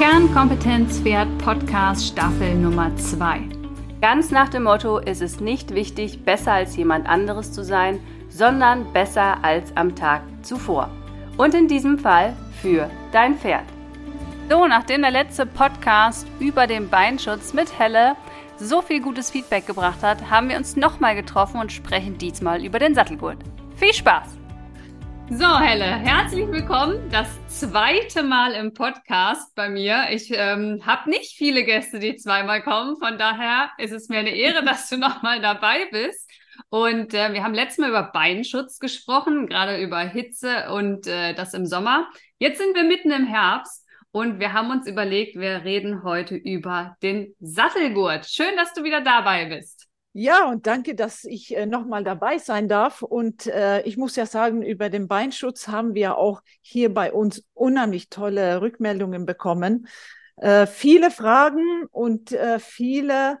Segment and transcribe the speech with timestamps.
[0.00, 3.42] Kernkompetenz Pferd Podcast Staffel Nummer 2.
[4.00, 8.00] Ganz nach dem Motto, ist es nicht wichtig, besser als jemand anderes zu sein,
[8.30, 10.88] sondern besser als am Tag zuvor.
[11.36, 13.66] Und in diesem Fall für dein Pferd.
[14.48, 18.16] So, nachdem der letzte Podcast über den Beinschutz mit Helle
[18.56, 22.78] so viel gutes Feedback gebracht hat, haben wir uns nochmal getroffen und sprechen diesmal über
[22.78, 23.36] den Sattelgurt.
[23.76, 24.39] Viel Spaß!
[25.32, 27.08] So, Helle, herzlich willkommen.
[27.08, 30.08] Das zweite Mal im Podcast bei mir.
[30.10, 32.96] Ich ähm, habe nicht viele Gäste, die zweimal kommen.
[32.96, 36.28] Von daher ist es mir eine Ehre, dass du nochmal dabei bist.
[36.68, 41.54] Und äh, wir haben letztes Mal über Beinschutz gesprochen, gerade über Hitze und äh, das
[41.54, 42.08] im Sommer.
[42.38, 46.96] Jetzt sind wir mitten im Herbst und wir haben uns überlegt, wir reden heute über
[47.04, 48.26] den Sattelgurt.
[48.26, 49.79] Schön, dass du wieder dabei bist.
[50.12, 53.02] Ja, und danke, dass ich äh, nochmal dabei sein darf.
[53.02, 57.44] Und äh, ich muss ja sagen, über den Beinschutz haben wir auch hier bei uns
[57.54, 59.86] unheimlich tolle Rückmeldungen bekommen.
[60.36, 63.38] Äh, viele Fragen und äh, viele,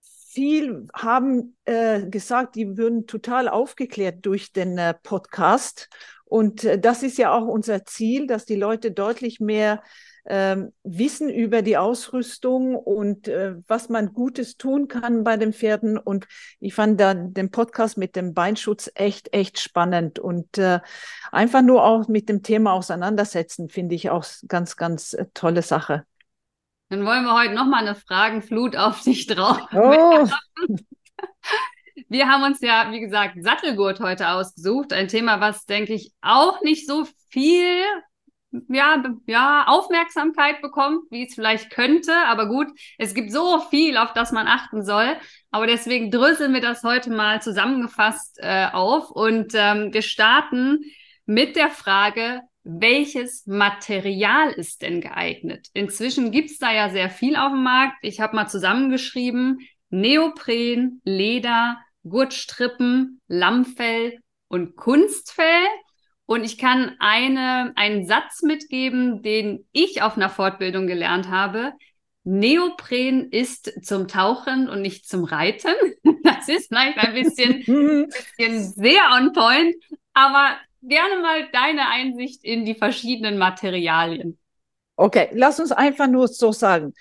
[0.00, 5.88] viel haben äh, gesagt, die würden total aufgeklärt durch den äh, Podcast.
[6.24, 9.82] Und äh, das ist ja auch unser Ziel, dass die Leute deutlich mehr
[10.28, 15.96] ähm, Wissen über die Ausrüstung und äh, was man Gutes tun kann bei den Pferden.
[15.96, 16.28] Und
[16.60, 20.18] ich fand da den Podcast mit dem Beinschutz echt, echt spannend.
[20.18, 20.80] Und äh,
[21.32, 26.04] einfach nur auch mit dem Thema auseinandersetzen, finde ich auch ganz, ganz äh, tolle Sache.
[26.90, 29.60] Dann wollen wir heute nochmal eine Fragenflut auf dich drauf.
[29.74, 30.26] Oh.
[32.08, 34.92] Wir haben uns ja, wie gesagt, Sattelgurt heute ausgesucht.
[34.92, 37.82] Ein Thema, was, denke ich, auch nicht so viel
[38.68, 42.12] ja, ja, Aufmerksamkeit bekommt, wie es vielleicht könnte.
[42.26, 45.16] Aber gut, es gibt so viel, auf das man achten soll.
[45.50, 49.10] Aber deswegen dröseln wir das heute mal zusammengefasst äh, auf.
[49.10, 50.80] Und ähm, wir starten
[51.26, 55.68] mit der Frage, welches Material ist denn geeignet?
[55.72, 57.96] Inzwischen gibt's da ja sehr viel auf dem Markt.
[58.02, 59.58] Ich habe mal zusammengeschrieben,
[59.90, 64.18] Neopren, Leder, Gurtstrippen, Lammfell
[64.48, 65.66] und Kunstfell.
[66.28, 71.72] Und ich kann eine, einen Satz mitgeben, den ich auf einer Fortbildung gelernt habe.
[72.22, 75.72] Neopren ist zum Tauchen und nicht zum Reiten.
[76.22, 77.64] Das ist vielleicht ein bisschen,
[78.36, 79.74] bisschen sehr on point,
[80.12, 84.38] aber gerne mal deine Einsicht in die verschiedenen Materialien.
[84.96, 86.92] Okay, lass uns einfach nur so sagen.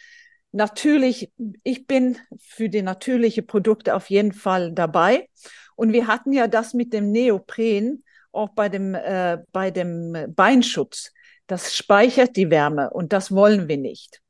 [0.53, 1.31] Natürlich,
[1.63, 5.27] ich bin für die natürlichen Produkte auf jeden Fall dabei.
[5.75, 8.03] Und wir hatten ja das mit dem Neopren
[8.37, 11.11] auch bei dem, äh, bei dem Beinschutz.
[11.47, 14.21] Das speichert die Wärme und das wollen wir nicht.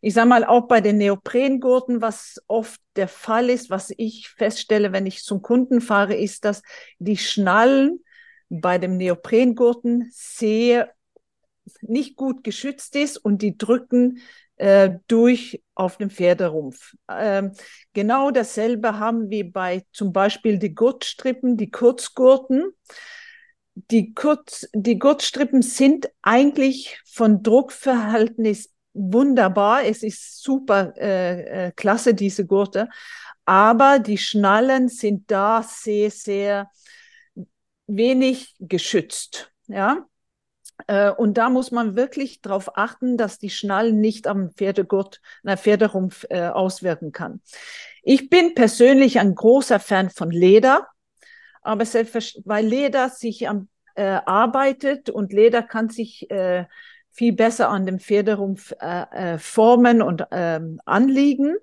[0.00, 4.92] Ich sage mal, auch bei den Neoprengurten, was oft der Fall ist, was ich feststelle,
[4.92, 6.62] wenn ich zum Kunden fahre, ist, dass
[6.98, 8.04] die Schnallen
[8.48, 10.92] bei dem Neoprengurten sehr
[11.80, 14.20] nicht gut geschützt ist und die drücken
[14.56, 16.94] äh, durch auf dem Pferderumpf.
[17.10, 17.52] Ähm,
[17.92, 22.72] genau dasselbe haben wir bei zum Beispiel die Gurtstrippen, die Kurzgurten
[23.76, 29.84] die, Kurz, die Gurtstrippen sind eigentlich von Druckverhältnis wunderbar.
[29.84, 32.88] Es ist super äh, äh, klasse, diese Gurte.
[33.44, 36.70] Aber die Schnallen sind da sehr, sehr
[37.86, 39.52] wenig geschützt.
[39.66, 40.06] Ja.
[40.86, 45.56] Äh, und da muss man wirklich darauf achten, dass die Schnallen nicht am Pferdegurt, na,
[45.56, 47.42] Pferderumpf äh, auswirken kann.
[48.02, 50.88] Ich bin persönlich ein großer Fan von Leder
[51.66, 56.66] aber selbstverständlich, weil Leder sich am, äh, arbeitet und Leder kann sich äh,
[57.12, 61.56] viel besser an dem Pferderumpf äh, äh, formen und ähm, anliegen.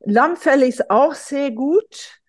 [0.00, 2.20] Lammfell ist auch sehr gut.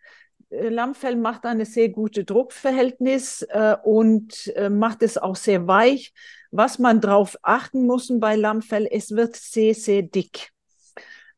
[0.49, 6.13] Äh, Lammfell macht eine sehr gute Druckverhältnis äh, und äh, macht es auch sehr weich.
[6.51, 10.51] Was man drauf achten muss bei Lammfell, es wird sehr, sehr dick.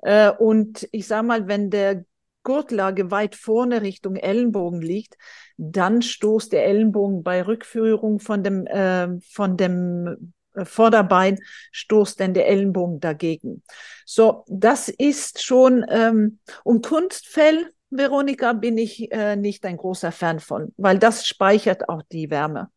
[0.03, 2.05] Äh, und ich sage mal, wenn der
[2.47, 5.17] Gurtlage weit vorne Richtung Ellenbogen liegt,
[5.57, 11.39] dann stoßt der Ellenbogen bei Rückführung von dem, äh, von dem äh, Vorderbein,
[11.73, 13.63] stoßt dann der Ellenbogen dagegen.
[14.05, 20.39] So, das ist schon, ähm, und Kunstfell, Veronika, bin ich äh, nicht ein großer Fan
[20.39, 22.69] von, weil das speichert auch die Wärme.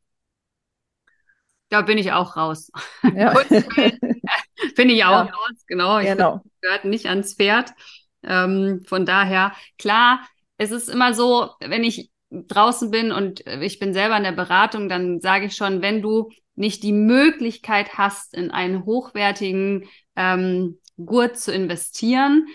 [1.69, 2.73] Da bin ich auch raus.
[3.15, 3.33] Ja.
[4.75, 5.23] Finde ich auch ja.
[5.23, 6.00] raus, genau.
[6.00, 6.43] Ich genau.
[6.61, 7.73] gehört nicht ans Pferd.
[8.22, 10.26] Ähm, von daher, klar,
[10.56, 14.88] es ist immer so, wenn ich draußen bin und ich bin selber in der Beratung,
[14.88, 19.87] dann sage ich schon, wenn du nicht die Möglichkeit hast, in einen hochwertigen
[20.17, 22.46] ähm, Gurt zu investieren,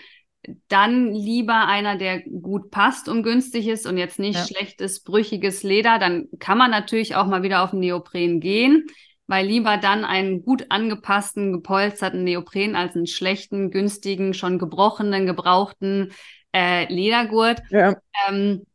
[0.68, 4.46] dann lieber einer, der gut passt und günstig ist und jetzt nicht ja.
[4.46, 5.98] schlechtes, brüchiges Leder.
[5.98, 8.86] Dann kann man natürlich auch mal wieder auf den Neopren gehen.
[9.26, 16.12] Weil lieber dann einen gut angepassten, gepolsterten Neopren als einen schlechten, günstigen, schon gebrochenen, gebrauchten
[16.54, 17.60] äh, Ledergurt.
[17.70, 17.96] Ja.
[18.28, 18.66] Ähm,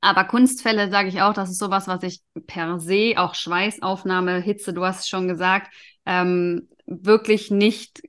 [0.00, 4.72] aber Kunstfälle sage ich auch, das ist sowas, was ich per se, auch Schweißaufnahme, Hitze,
[4.72, 5.70] du hast es schon gesagt,
[6.06, 8.02] ähm, wirklich nicht,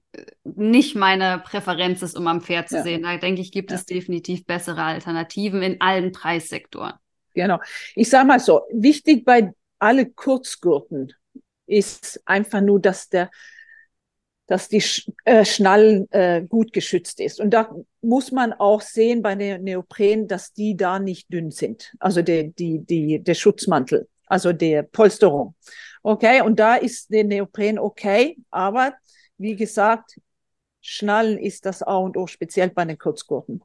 [0.43, 2.83] nicht meine Präferenz ist, um am Pferd zu ja.
[2.83, 3.03] sehen.
[3.03, 3.77] Da denke ich, gibt ja.
[3.77, 6.93] es definitiv bessere Alternativen in allen Preissektoren.
[7.33, 7.59] Genau.
[7.95, 11.13] Ich sage mal so, wichtig bei alle Kurzgurten
[11.71, 13.29] ist einfach nur, dass der
[14.51, 14.83] dass die
[15.23, 17.39] äh, Schnallen äh, gut geschützt ist.
[17.39, 21.93] Und da muss man auch sehen bei den Neopren, dass die da nicht dünn sind.
[21.99, 25.55] Also die, die, die, der Schutzmantel, also der Polsterung.
[26.03, 28.93] Okay, und da ist der Neopren okay, aber
[29.37, 30.19] wie gesagt,
[30.81, 33.63] Schnallen ist das A und O, speziell bei den Kurzgurten.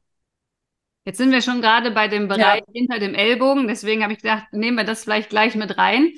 [1.03, 2.73] Jetzt sind wir schon gerade bei dem Bereich ja.
[2.73, 6.13] hinter dem Ellbogen, deswegen habe ich gedacht, nehmen wir das vielleicht gleich mit rein.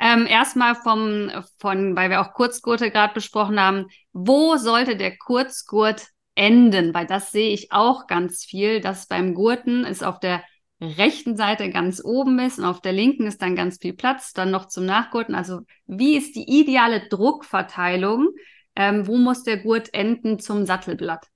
[0.00, 6.06] Ähm, erstmal vom, von, weil wir auch Kurzgurte gerade besprochen haben, wo sollte der Kurzgurt
[6.34, 6.94] enden?
[6.94, 10.42] Weil das sehe ich auch ganz viel, dass beim Gurten es auf der
[10.80, 14.50] rechten Seite ganz oben ist und auf der linken ist dann ganz viel Platz, dann
[14.50, 15.34] noch zum Nachgurten.
[15.34, 18.30] Also wie ist die ideale Druckverteilung?
[18.76, 21.26] Ähm, wo muss der Gurt enden zum Sattelblatt?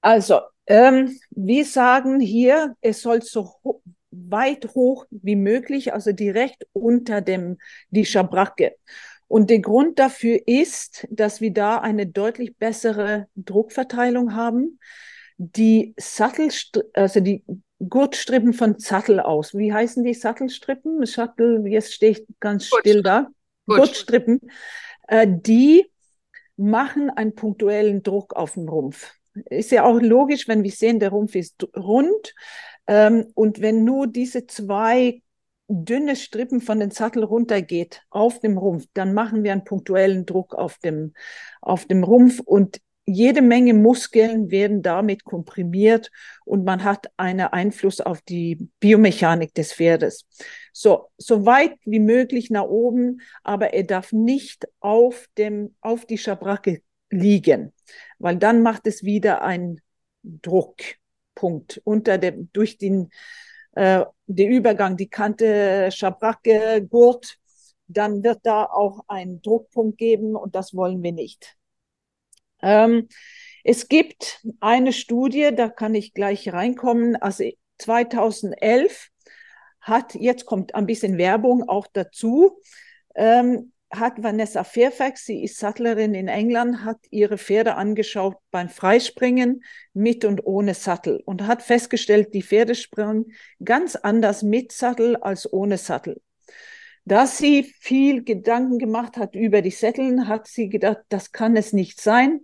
[0.00, 3.54] Also, ähm, wir sagen hier, es soll so
[4.28, 7.58] weit hoch wie möglich, also direkt unter dem,
[7.90, 8.74] die Schabracke.
[9.28, 14.78] Und der Grund dafür ist, dass wir da eine deutlich bessere Druckverteilung haben.
[15.38, 16.50] Die Sattel,
[16.94, 17.44] also die
[17.80, 19.54] Gurtstrippen von Sattel aus.
[19.54, 21.04] Wie heißen die Sattelstrippen?
[21.06, 23.28] Sattel, jetzt stehe ich ganz still da.
[23.66, 24.40] Gurtstrippen.
[25.08, 25.86] Äh, die
[26.56, 29.12] machen einen punktuellen Druck auf den Rumpf.
[29.50, 32.34] Ist ja auch logisch, wenn wir sehen, der Rumpf ist rund.
[32.86, 35.22] Ähm, und wenn nur diese zwei
[35.68, 40.54] dünne Strippen von den Sattel runtergeht auf dem Rumpf, dann machen wir einen punktuellen Druck
[40.54, 41.12] auf dem,
[41.60, 46.10] auf dem Rumpf und jede Menge Muskeln werden damit komprimiert
[46.44, 50.26] und man hat einen Einfluss auf die Biomechanik des Pferdes.
[50.72, 56.18] So, so weit wie möglich nach oben, aber er darf nicht auf dem, auf die
[56.18, 57.72] Schabracke liegen,
[58.18, 59.80] weil dann macht es wieder einen
[61.36, 63.10] Druckpunkt unter dem, durch den,
[63.72, 67.36] äh, den Übergang, die Kante Schabracke, Gurt,
[67.86, 71.56] dann wird da auch ein Druckpunkt geben und das wollen wir nicht.
[72.62, 73.08] Ähm,
[73.62, 77.44] es gibt eine Studie, da kann ich gleich reinkommen, also
[77.78, 79.10] 2011
[79.80, 82.60] hat, jetzt kommt ein bisschen Werbung auch dazu,
[83.14, 89.62] ähm, hat Vanessa Fairfax, sie ist Sattlerin in England, hat ihre Pferde angeschaut beim Freispringen
[89.94, 95.50] mit und ohne Sattel und hat festgestellt, die Pferde springen ganz anders mit Sattel als
[95.52, 96.20] ohne Sattel.
[97.04, 101.72] Da sie viel Gedanken gemacht hat über die Sätteln, hat sie gedacht, das kann es
[101.72, 102.40] nicht sein.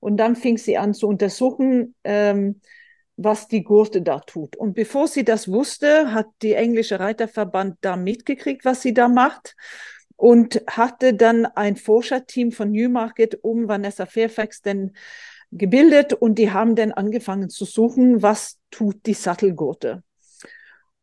[0.00, 2.62] Und dann fing sie an zu untersuchen, ähm,
[3.18, 4.56] was die Gurte da tut.
[4.56, 9.54] Und bevor sie das wusste, hat die englische Reiterverband da mitgekriegt, was sie da macht
[10.16, 14.92] und hatte dann ein Forscherteam von Newmarket um Vanessa Fairfax denn
[15.52, 20.02] gebildet und die haben dann angefangen zu suchen, was tut die Sattelgurte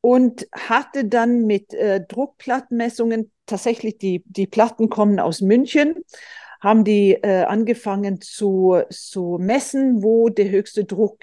[0.04, 5.96] und hatte dann mit äh, Druckplattenmessungen tatsächlich die, die Platten kommen aus München,
[6.60, 11.20] haben die äh, angefangen zu, zu messen, wo der höchste Druck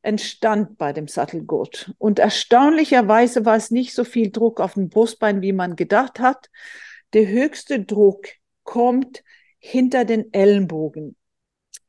[0.00, 1.92] entstand bei dem Sattelgurt.
[1.98, 6.48] Und erstaunlicherweise war es nicht so viel Druck auf dem Brustbein, wie man gedacht hat.
[7.12, 8.28] Der höchste Druck
[8.64, 9.22] kommt
[9.58, 11.16] hinter den Ellenbogen.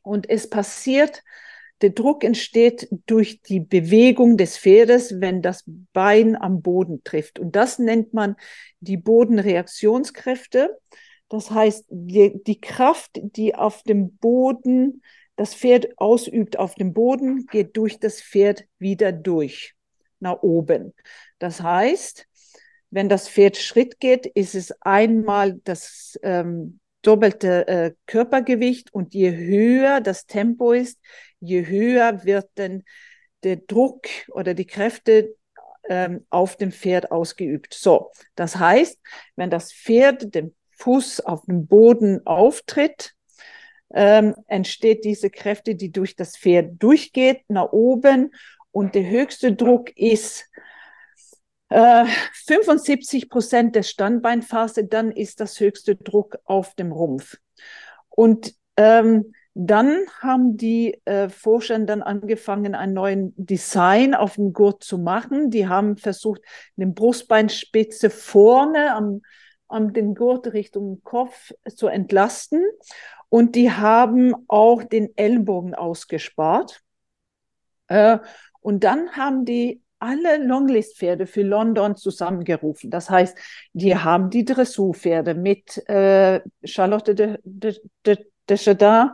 [0.01, 1.23] Und es passiert
[1.81, 7.39] der Druck entsteht durch die Bewegung des Pferdes, wenn das Bein am Boden trifft.
[7.39, 8.35] Und das nennt man
[8.79, 10.77] die Bodenreaktionskräfte.
[11.29, 15.03] Das heißt, die, die Kraft, die auf dem Boden
[15.35, 19.73] das Pferd ausübt auf dem Boden, geht durch das Pferd wieder durch,
[20.19, 20.93] nach oben.
[21.37, 22.27] Das heißt,
[22.91, 29.31] wenn das Pferd Schritt geht, ist es einmal das ähm, doppelte äh, Körpergewicht und je
[29.35, 30.99] höher das Tempo ist,
[31.39, 32.83] je höher wird denn
[33.43, 35.35] der Druck oder die Kräfte
[35.87, 37.73] ähm, auf dem Pferd ausgeübt.
[37.73, 38.99] So, das heißt,
[39.35, 43.13] wenn das Pferd den Fuß auf dem Boden auftritt,
[43.93, 48.31] ähm, entsteht diese Kräfte, die durch das Pferd durchgeht, nach oben
[48.71, 50.48] und der höchste Druck ist
[51.69, 57.37] äh, 75 Prozent der Standbeinphase, dann ist das höchste Druck auf dem Rumpf.
[58.09, 64.83] Und ähm, dann haben die äh, Forscher dann angefangen, einen neuen Design auf dem Gurt
[64.83, 65.49] zu machen.
[65.49, 66.41] Die haben versucht,
[66.77, 69.21] eine Brustbeinspitze vorne am,
[69.67, 72.63] um den Gurt Richtung Kopf zu entlasten.
[73.27, 76.81] Und die haben auch den Ellenbogen ausgespart.
[77.87, 78.19] Äh,
[78.61, 82.89] und dann haben die alle Longlist-Pferde für London zusammengerufen.
[82.89, 83.37] Das heißt,
[83.73, 87.75] die haben die Dressurpferde mit äh, Charlotte de, de,
[88.05, 89.11] de, de Chardin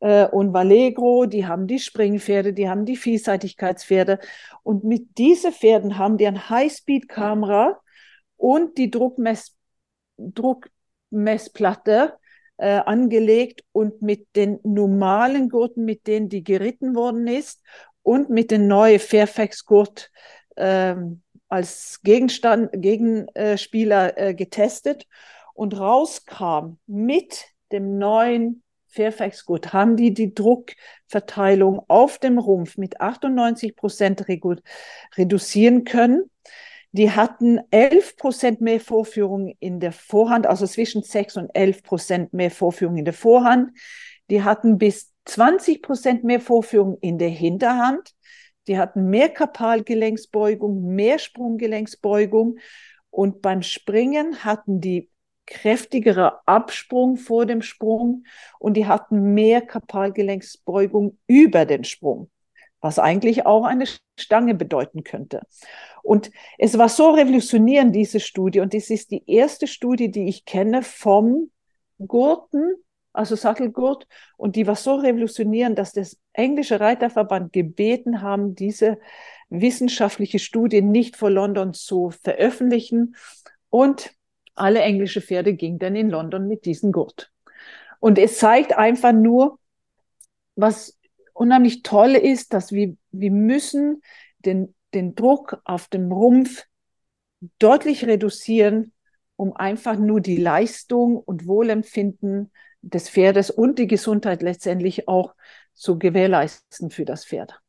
[0.00, 4.18] äh, und Vallegro, die haben die Springpferde, die haben die Vielseitigkeitspferde.
[4.62, 7.80] Und mit diesen Pferden haben die ein Highspeed-Kamera
[8.36, 9.56] und die Druckmess,
[10.18, 12.14] Druckmessplatte
[12.58, 17.62] äh, angelegt und mit den normalen Gurten, mit denen die geritten worden ist
[18.06, 20.12] und mit dem neuen Fairfax-Gurt
[20.56, 25.08] ähm, als Gegenstand, Gegenspieler äh, getestet
[25.54, 33.74] und rauskam mit dem neuen Fairfax-Gurt, haben die die Druckverteilung auf dem Rumpf mit 98
[33.74, 36.30] Prozent reduzieren können.
[36.92, 42.32] Die hatten 11 Prozent mehr Vorführung in der Vorhand, also zwischen 6 und 11 Prozent
[42.32, 43.72] mehr Vorführung in der Vorhand.
[44.30, 48.14] Die hatten bis 20 Prozent mehr Vorführung in der Hinterhand.
[48.66, 52.58] Die hatten mehr Kapalgelenksbeugung, mehr Sprunggelenksbeugung.
[53.10, 55.10] Und beim Springen hatten die
[55.46, 58.24] kräftigere Absprung vor dem Sprung
[58.58, 62.30] und die hatten mehr Kapalgelenksbeugung über den Sprung,
[62.80, 63.84] was eigentlich auch eine
[64.18, 65.42] Stange bedeuten könnte.
[66.02, 68.60] Und es war so revolutionierend, diese Studie.
[68.60, 71.50] Und es ist die erste Studie, die ich kenne vom
[71.98, 72.74] Gurten
[73.16, 74.06] also Sattelgurt.
[74.36, 78.98] Und die war so revolutionierend, dass das englische Reiterverband gebeten haben, diese
[79.48, 83.16] wissenschaftliche Studie nicht vor London zu veröffentlichen.
[83.70, 84.12] Und
[84.54, 87.30] alle englische Pferde gingen dann in London mit diesem Gurt.
[88.00, 89.58] Und es zeigt einfach nur,
[90.54, 90.98] was
[91.32, 94.02] unheimlich toll ist, dass wir, wir müssen
[94.38, 96.64] den, den Druck auf dem Rumpf
[97.58, 98.92] deutlich reduzieren,
[99.36, 102.50] um einfach nur die Leistung und Wohlempfinden
[102.86, 105.34] des Pferdes und die Gesundheit letztendlich auch
[105.74, 107.60] zu gewährleisten für das Pferd.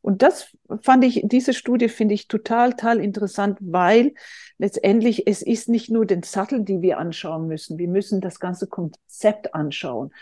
[0.00, 4.12] Und das fand ich, diese Studie finde ich total, total interessant, weil
[4.58, 7.78] letztendlich es ist nicht nur den Sattel, die wir anschauen müssen.
[7.78, 10.12] Wir müssen das ganze Konzept anschauen.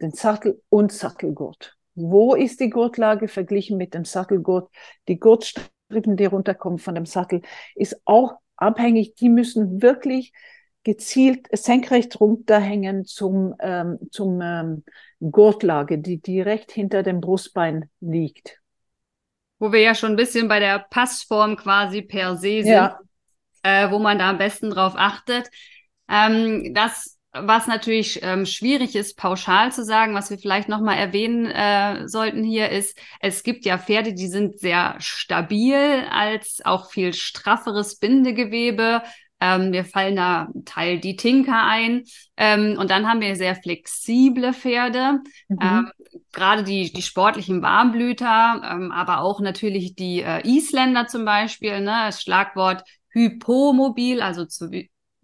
[0.00, 1.76] Den Sattel und Sattelgurt.
[1.94, 4.70] Wo ist die Gurtlage verglichen mit dem Sattelgurt?
[5.06, 7.42] Die Gurtstrippen, die runterkommen von dem Sattel,
[7.76, 9.14] ist auch abhängig.
[9.14, 10.32] Die müssen wirklich
[10.88, 14.84] gezielt senkrecht runterhängen zum, ähm, zum ähm,
[15.20, 18.58] Gurtlage, die direkt hinter dem Brustbein liegt.
[19.58, 22.98] Wo wir ja schon ein bisschen bei der Passform quasi per se sind, ja.
[23.62, 25.50] äh, wo man da am besten drauf achtet.
[26.08, 31.50] Ähm, das, was natürlich ähm, schwierig ist, pauschal zu sagen, was wir vielleicht nochmal erwähnen
[31.50, 37.12] äh, sollten hier, ist, es gibt ja Pferde, die sind sehr stabil als auch viel
[37.12, 39.02] strafferes Bindegewebe,
[39.40, 42.04] ähm, wir fallen da Teil die Tinker ein.
[42.36, 45.58] Ähm, und dann haben wir sehr flexible Pferde, mhm.
[45.60, 45.90] ähm,
[46.32, 51.80] gerade die, die sportlichen Warmblüter, ähm, aber auch natürlich die äh, Isländer zum Beispiel.
[51.80, 51.94] Ne?
[52.06, 54.70] Das Schlagwort hypomobil, also zu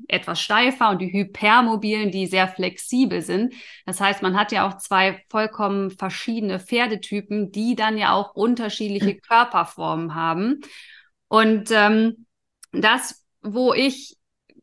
[0.09, 3.55] etwas steifer und die Hypermobilen, die sehr flexibel sind.
[3.87, 9.17] Das heißt, man hat ja auch zwei vollkommen verschiedene Pferdetypen, die dann ja auch unterschiedliche
[9.17, 10.61] Körperformen haben.
[11.29, 12.27] Und ähm,
[12.73, 14.17] das wo ich,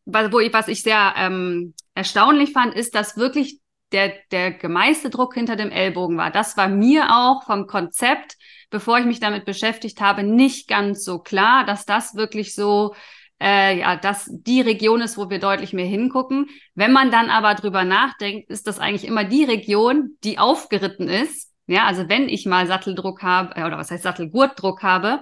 [0.05, 3.59] wo ich, was ich sehr ähm, erstaunlich fand, ist, dass wirklich
[3.91, 6.31] der, der gemeiste Druck hinter dem Ellbogen war.
[6.31, 8.37] Das war mir auch vom Konzept,
[8.69, 12.95] bevor ich mich damit beschäftigt habe, nicht ganz so klar, dass das wirklich so,
[13.41, 16.49] äh, ja, dass die Region ist, wo wir deutlich mehr hingucken.
[16.73, 21.51] Wenn man dann aber drüber nachdenkt, ist das eigentlich immer die Region, die aufgeritten ist.
[21.67, 25.21] Ja, also wenn ich mal Satteldruck habe, äh, oder was heißt Sattelgurtdruck habe,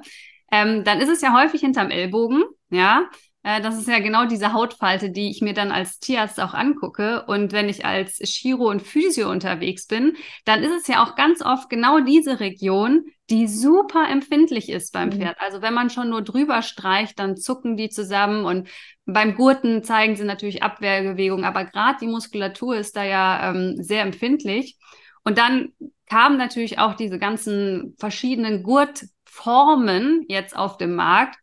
[0.52, 2.44] ähm, dann ist es ja häufig hinterm Ellbogen.
[2.70, 3.10] Ja,
[3.44, 7.24] das ist ja genau diese Hautfalte, die ich mir dann als Tierarzt auch angucke.
[7.26, 11.42] Und wenn ich als Chiro und Physio unterwegs bin, dann ist es ja auch ganz
[11.42, 15.14] oft genau diese Region, die super empfindlich ist beim mhm.
[15.14, 15.38] Pferd.
[15.40, 18.68] Also wenn man schon nur drüber streicht, dann zucken die zusammen und
[19.06, 24.04] beim Gurten zeigen sie natürlich Abwehrbewegung, aber gerade die Muskulatur ist da ja ähm, sehr
[24.04, 24.78] empfindlich.
[25.24, 25.70] Und dann
[26.08, 31.38] kamen natürlich auch diese ganzen verschiedenen Gurtformen jetzt auf dem Markt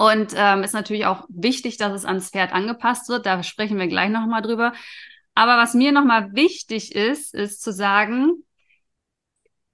[0.00, 3.26] und ähm, ist natürlich auch wichtig, dass es ans Pferd angepasst wird.
[3.26, 4.72] Da sprechen wir gleich nochmal drüber.
[5.34, 8.42] Aber was mir nochmal wichtig ist, ist zu sagen,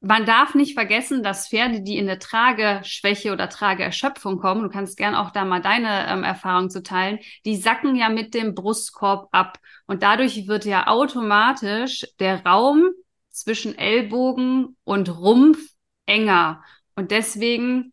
[0.01, 4.97] man darf nicht vergessen, dass Pferde, die in eine Trageschwäche oder Trageerschöpfung kommen, du kannst
[4.97, 9.29] gern auch da mal deine ähm, Erfahrung zu teilen, die sacken ja mit dem Brustkorb
[9.31, 9.61] ab.
[9.87, 12.91] Und dadurch wird ja automatisch der Raum
[13.31, 15.61] zwischen Ellbogen und Rumpf
[16.05, 16.65] enger.
[16.97, 17.93] Und deswegen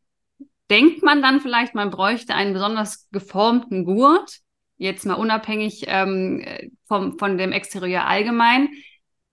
[0.74, 4.40] denkt man dann vielleicht, man bräuchte einen besonders geformten Gurt.
[4.78, 6.44] jetzt mal unabhängig ähm,
[6.88, 8.70] vom, von dem Exterieur allgemein.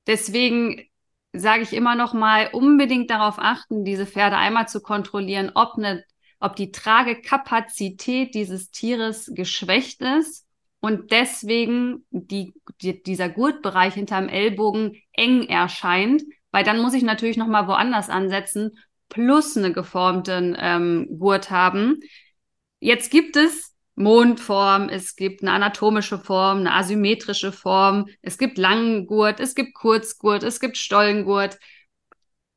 [0.06, 0.82] Deswegen
[1.32, 6.04] sage ich immer noch mal, unbedingt darauf achten, diese Pferde einmal zu kontrollieren, ob, eine,
[6.40, 10.46] ob die Tragekapazität dieses Tieres geschwächt ist
[10.80, 17.38] und deswegen die, die, dieser Gurtbereich hinterm Ellbogen eng erscheint, weil dann muss ich natürlich
[17.38, 18.72] noch mal woanders ansetzen,
[19.10, 22.00] plus eine geformten ähm, Gurt haben.
[22.78, 29.40] Jetzt gibt es Mondform, es gibt eine anatomische Form, eine asymmetrische Form, es gibt Langgurt,
[29.40, 31.58] es gibt Kurzgurt, es gibt Stollengurt.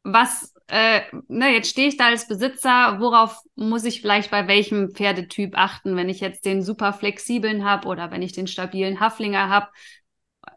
[0.03, 4.91] Was, äh, ne, jetzt stehe ich da als Besitzer, worauf muss ich vielleicht bei welchem
[4.91, 9.49] Pferdetyp achten, wenn ich jetzt den super flexiblen habe oder wenn ich den stabilen Haflinger
[9.49, 9.67] habe?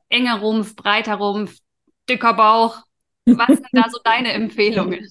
[0.08, 1.58] Enger Rumpf, breiter Rumpf,
[2.08, 2.82] dicker Bauch.
[3.24, 5.08] Was sind da so deine Empfehlungen?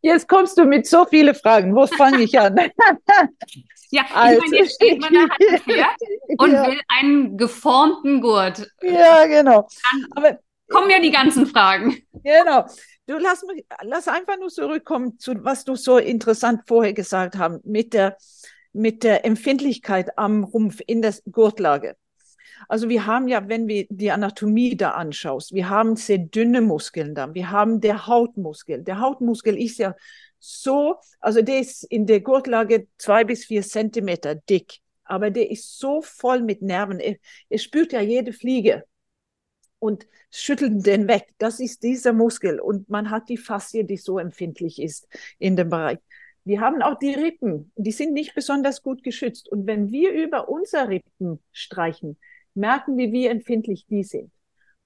[0.00, 1.74] Jetzt kommst du mit so vielen Fragen.
[1.74, 2.56] Wo fange ich an?
[3.90, 5.96] ja, ich also, meine, jetzt steht man da halt Pferd
[6.38, 6.66] und ja.
[6.66, 8.70] will einen geformten Gurt.
[8.82, 9.68] Ja, genau.
[9.90, 10.38] Dann Aber
[10.68, 11.96] kommen ja die ganzen Fragen.
[12.22, 12.66] Genau.
[13.06, 17.64] Du lass mich, lass einfach nur zurückkommen zu, was du so interessant vorher gesagt hast,
[17.64, 18.18] mit der,
[18.72, 21.96] mit der Empfindlichkeit am Rumpf in der Gurtlage.
[22.66, 27.14] Also wir haben ja, wenn wir die Anatomie da anschaust, wir haben sehr dünne Muskeln
[27.14, 27.32] da.
[27.34, 28.82] Wir haben der Hautmuskel.
[28.82, 29.94] Der Hautmuskel ist ja
[30.38, 35.78] so, also der ist in der Gurtlage zwei bis vier Zentimeter dick, aber der ist
[35.78, 37.00] so voll mit Nerven.
[37.00, 37.16] Er,
[37.48, 38.84] er spürt ja jede Fliege
[39.78, 41.28] und schüttelt den weg.
[41.38, 45.70] Das ist dieser Muskel und man hat die Faszie, die so empfindlich ist in dem
[45.70, 45.98] Bereich.
[46.44, 49.50] Wir haben auch die Rippen, die sind nicht besonders gut geschützt.
[49.50, 52.16] Und wenn wir über unsere Rippen streichen,
[52.58, 54.30] merken wir, wie empfindlich die sind.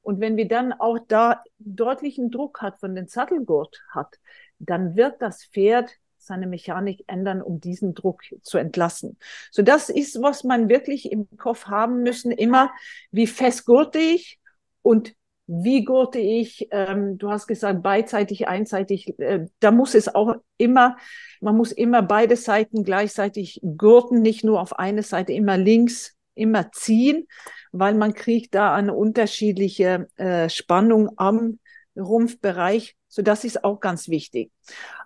[0.02, 4.18] Und wenn wir dann auch da deutlichen Druck hat von den Sattelgurt hat,
[4.58, 9.18] dann wird das Pferd seine Mechanik ändern, um diesen Druck zu entlassen.
[9.50, 12.70] So das ist, was man wirklich im Kopf haben müssen, immer,
[13.10, 14.38] wie fest gurte ich
[14.82, 15.14] und
[15.46, 20.96] wie gurte ich, ähm, du hast gesagt, beidseitig, einseitig, äh, da muss es auch immer,
[21.40, 26.72] man muss immer beide Seiten gleichzeitig gurten, nicht nur auf eine Seite, immer links, immer
[26.72, 27.26] ziehen,
[27.72, 31.58] weil man kriegt da eine unterschiedliche äh, Spannung am
[31.96, 32.96] Rumpfbereich.
[33.08, 34.50] So, das ist auch ganz wichtig.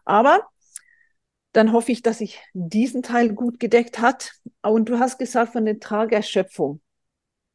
[0.04, 0.46] Aber
[1.52, 4.32] dann hoffe ich, dass ich diesen Teil gut gedeckt hat.
[4.62, 6.80] Und du hast gesagt von der Tragerschöpfung.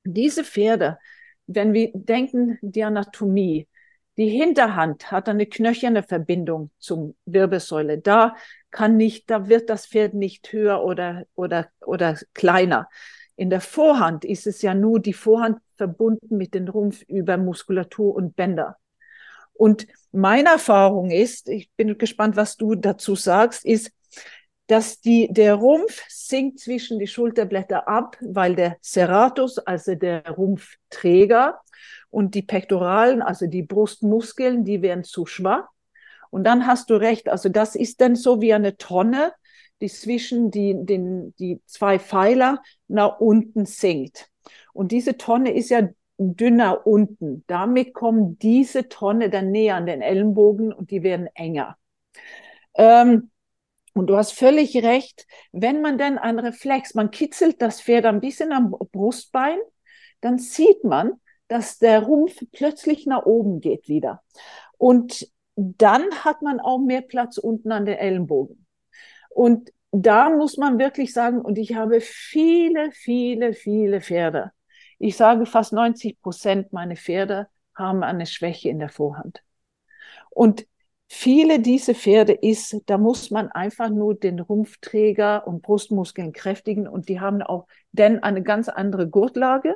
[0.04, 0.98] Diese Pferde,
[1.46, 3.68] wenn wir denken, die Anatomie,
[4.18, 8.00] die Hinterhand hat eine knöcherne Verbindung zum Wirbelsäule.
[8.00, 8.36] Da
[8.72, 12.90] kann nicht, da wird das Pferd nicht höher oder, oder, oder kleiner.
[13.36, 18.14] In der Vorhand ist es ja nur die Vorhand verbunden mit dem Rumpf über Muskulatur
[18.14, 18.78] und Bänder.
[19.54, 23.92] Und meine Erfahrung ist, ich bin gespannt, was du dazu sagst, ist,
[24.68, 31.60] dass die, der Rumpf sinkt zwischen die Schulterblätter ab, weil der Serratus, also der Rumpfträger,
[32.12, 35.68] und die Pektoralen, also die Brustmuskeln, die werden zu schwach.
[36.30, 39.34] Und dann hast du recht, also das ist dann so wie eine Tonne,
[39.82, 44.30] die zwischen die, den, die zwei Pfeiler nach unten sinkt.
[44.74, 47.44] Und diese Tonne ist ja dünner unten.
[47.48, 51.78] Damit kommen diese Tonne dann näher an den Ellenbogen und die werden enger.
[52.76, 53.32] Ähm,
[53.94, 58.22] und du hast völlig recht, wenn man dann ein Reflex, man kitzelt das Pferd ein
[58.22, 59.58] bisschen am Brustbein,
[60.22, 61.14] dann sieht man,
[61.48, 64.24] dass der Rumpf plötzlich nach oben geht wieder.
[64.78, 68.66] Und dann hat man auch mehr Platz unten an den Ellenbogen.
[69.34, 74.52] Und da muss man wirklich sagen, und ich habe viele, viele, viele Pferde.
[75.00, 79.44] Ich sage fast 90 Prozent meiner Pferde haben eine Schwäche in der Vorhand.
[80.30, 80.66] Und
[81.08, 87.10] viele dieser Pferde ist, da muss man einfach nur den Rumpfträger und Brustmuskeln kräftigen und
[87.10, 89.76] die haben auch denn eine ganz andere Gurtlage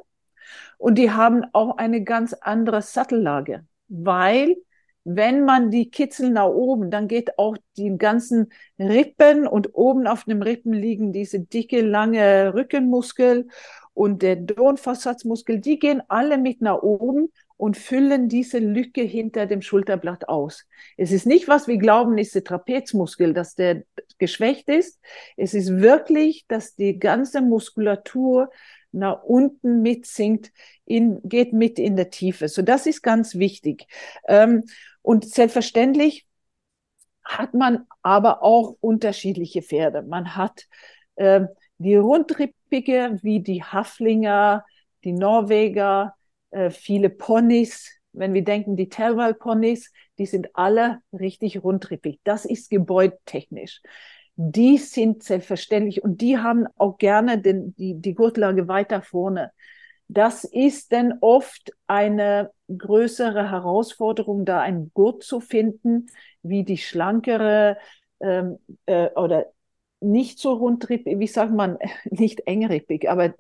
[0.78, 4.56] und die haben auch eine ganz andere Sattellage, weil
[5.06, 10.24] wenn man die Kitzel nach oben, dann geht auch die ganzen Rippen und oben auf
[10.26, 13.48] den Rippen liegen diese dicke, lange Rückenmuskel
[13.94, 19.62] und der Dornversatzmuskel, die gehen alle mit nach oben und füllen diese Lücke hinter dem
[19.62, 20.66] Schulterblatt aus.
[20.98, 23.84] Es ist nicht, was wir glauben, ist der Trapezmuskel, dass der
[24.18, 25.00] geschwächt ist.
[25.38, 28.50] Es ist wirklich, dass die ganze Muskulatur
[28.96, 30.52] nach unten mitsinkt,
[30.86, 32.48] in, geht mit in der Tiefe.
[32.48, 33.88] So, das ist ganz wichtig.
[34.28, 34.64] Ähm,
[35.02, 36.26] und selbstverständlich
[37.24, 40.04] hat man aber auch unterschiedliche Pferde.
[40.04, 40.66] Man hat
[41.16, 41.42] äh,
[41.78, 44.64] die Rundrippige wie die Haflinger,
[45.04, 46.16] die Norweger,
[46.52, 47.92] äh, viele Ponys.
[48.14, 52.20] Wenn wir denken, die Terwal Ponys, die sind alle richtig rundrippig.
[52.24, 53.82] Das ist gebäudetechnisch.
[54.36, 59.52] Die sind selbstverständlich und die haben auch gerne den, die, die Gurtlage weiter vorne.
[60.08, 66.08] Das ist dann oft eine größere Herausforderung, da einen Gurt zu finden,
[66.44, 67.78] wie die schlankere
[68.20, 69.48] ähm, äh, oder
[70.02, 73.34] nicht so rundrippig, wie sagt man, nicht engrippig, aber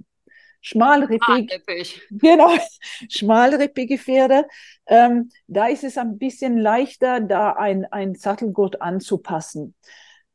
[0.62, 1.22] schmalrippig.
[1.24, 2.02] Schmalrippig.
[2.10, 2.50] Genau,
[3.10, 4.48] schmalrippige Pferde.
[4.88, 9.76] Ähm, da ist es ein bisschen leichter, da ein, ein Sattelgurt anzupassen.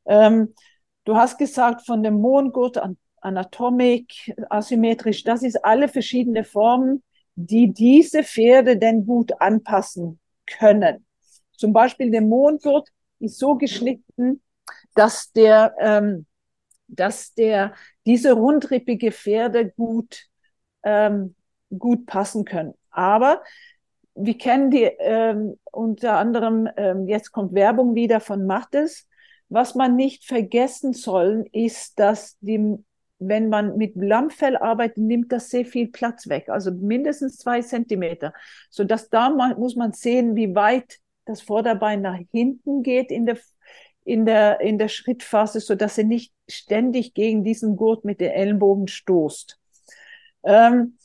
[0.07, 0.55] Ähm,
[1.05, 7.03] du hast gesagt, von dem Mondgurt an Anatomik, asymmetrisch, das ist alle verschiedene Formen,
[7.35, 11.05] die diese Pferde denn gut anpassen können.
[11.53, 14.43] Zum Beispiel der Mondgurt ist so geschnitten,
[14.95, 16.27] dass der, ähm,
[16.89, 17.75] dass der
[18.07, 20.27] diese rundrippige Pferde gut,
[20.83, 21.35] ähm,
[21.77, 22.75] gut passen können.
[22.91, 23.43] Aber
[24.15, 29.07] wir kennen die ähm, unter anderem, ähm, jetzt kommt Werbung wieder von Mattes.
[29.51, 32.79] Was man nicht vergessen soll, ist, dass die
[33.21, 38.33] wenn man mit Lammfell arbeitet, nimmt das sehr viel Platz weg, also mindestens zwei Zentimeter.
[38.71, 43.39] So dass da muss man sehen, wie weit das Vorderbein nach hinten geht in der,
[44.05, 48.31] in der, in der Schrittphase, so dass er nicht ständig gegen diesen Gurt mit den
[48.31, 49.59] Ellenbogen stoßt.
[50.43, 50.97] Ähm,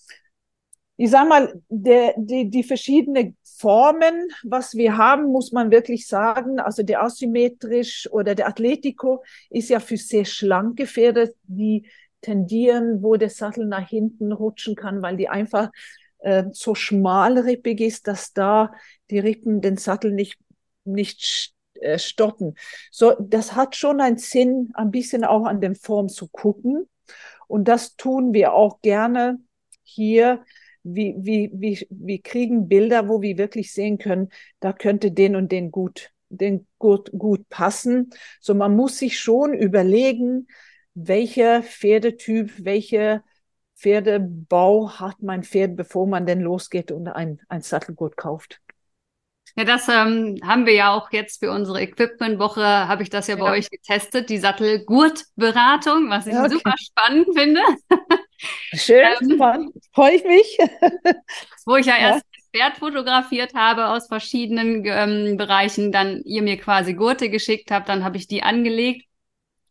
[0.98, 6.60] ich sag mal, der, die, die verschiedenen Formen, was wir haben, muss man wirklich sagen.
[6.60, 11.88] Also der asymmetrisch oder der Atletico ist ja für sehr schlanke Pferde, die
[12.22, 15.70] tendieren, wo der Sattel nach hinten rutschen kann, weil die einfach
[16.20, 18.74] äh, so schmalrippig ist, dass da
[19.10, 20.38] die Rippen den Sattel nicht,
[20.86, 22.56] nicht äh, stoppen.
[22.90, 26.90] So, das hat schon einen Sinn, ein bisschen auch an den Form zu gucken.
[27.48, 29.40] Und das tun wir auch gerne
[29.84, 30.44] hier.
[30.88, 35.52] Wie, wie, wie, wir kriegen Bilder, wo wir wirklich sehen können, da könnte den und
[35.52, 38.12] den gut, den gut, gut passen.
[38.40, 40.48] So, man muss sich schon überlegen,
[40.94, 43.24] welcher Pferdetyp, welche
[43.76, 48.62] Pferdebau hat mein Pferd, bevor man denn losgeht und ein, ein Sattelgurt kauft.
[49.58, 53.38] Ja, das ähm, haben wir ja auch jetzt für unsere Equipment-Woche, habe ich das ja,
[53.38, 56.50] ja bei euch getestet, die Sattelgurtberatung, was ich okay.
[56.50, 57.62] super spannend finde.
[58.74, 60.58] Schön, ähm, freue ich mich.
[61.66, 62.10] wo ich ja, ja.
[62.10, 67.90] erst Pferd fotografiert habe aus verschiedenen ähm, Bereichen, dann ihr mir quasi Gurte geschickt habt,
[67.90, 69.08] dann habe ich die angelegt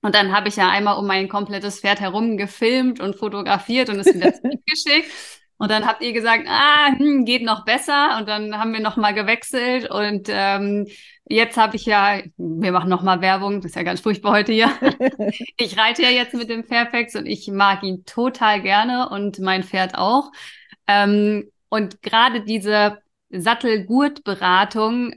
[0.05, 4.01] und dann habe ich ja einmal um mein komplettes Pferd herum gefilmt und fotografiert und
[4.01, 5.11] es wieder zurückgeschickt.
[5.57, 8.19] Und dann habt ihr gesagt, ah, hm, geht noch besser.
[8.19, 9.89] Und dann haben wir noch mal gewechselt.
[9.91, 10.87] Und ähm,
[11.27, 14.53] jetzt habe ich ja, wir machen noch mal Werbung, das ist ja ganz furchtbar heute
[14.53, 14.71] hier.
[15.57, 19.63] ich reite ja jetzt mit dem Fairfax und ich mag ihn total gerne und mein
[19.63, 20.31] Pferd auch.
[20.87, 22.99] Ähm, und gerade diese
[23.31, 25.15] Sattelgurtberatung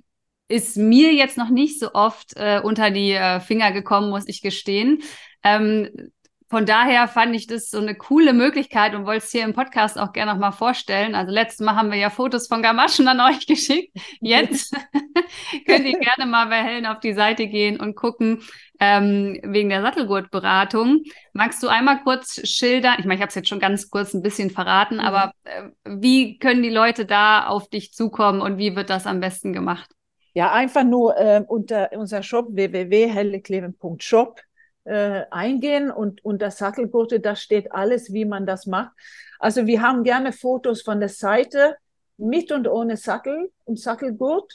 [0.47, 4.41] ist mir jetzt noch nicht so oft äh, unter die äh, Finger gekommen, muss ich
[4.41, 5.03] gestehen.
[5.43, 6.11] Ähm,
[6.49, 9.99] von daher fand ich das so eine coole Möglichkeit und wollte es hier im Podcast
[9.99, 11.13] auch gerne nochmal vorstellen.
[11.13, 13.97] Also letztes Mal haben wir ja Fotos von Gamaschen an euch geschickt.
[14.21, 14.73] Jetzt
[15.67, 18.43] könnt ihr gerne mal bei Helen auf die Seite gehen und gucken
[18.79, 21.03] ähm, wegen der Sattelgurtberatung.
[21.33, 22.95] Magst du einmal kurz schildern?
[22.99, 25.01] Ich meine, ich habe es jetzt schon ganz kurz ein bisschen verraten, mhm.
[25.01, 29.19] aber äh, wie können die Leute da auf dich zukommen und wie wird das am
[29.19, 29.89] besten gemacht?
[30.33, 34.39] Ja, einfach nur äh, unter unser Shop www.hellekleven.shop
[34.87, 38.91] äh, eingehen und unter Sattelgurte, da steht alles, wie man das macht.
[39.39, 41.75] Also wir haben gerne Fotos von der Seite
[42.17, 44.51] mit und ohne Sattel und Sattelgurt,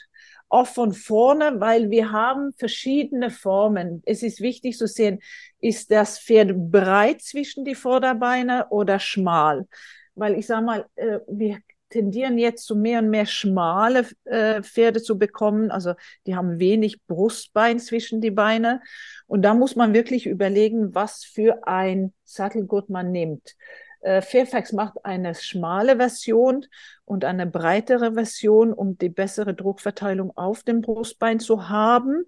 [0.49, 4.03] auch von vorne, weil wir haben verschiedene Formen.
[4.05, 5.19] Es ist wichtig zu sehen,
[5.59, 9.67] ist das Pferd breit zwischen die Vorderbeine oder schmal?
[10.15, 11.59] Weil ich sage mal, äh, wir
[11.93, 15.69] tendieren jetzt zu mehr und mehr schmale äh, Pferde zu bekommen.
[15.69, 15.93] Also
[16.25, 18.81] die haben wenig Brustbein zwischen die Beine.
[19.27, 23.55] Und da muss man wirklich überlegen, was für ein Sattelgurt man nimmt.
[24.01, 26.65] Äh, Fairfax macht eine schmale Version
[27.05, 32.25] und eine breitere Version, um die bessere Druckverteilung auf dem Brustbein zu haben.